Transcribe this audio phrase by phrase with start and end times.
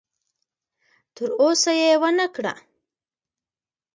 [1.15, 2.53] تر اوسه یې ونه کړه.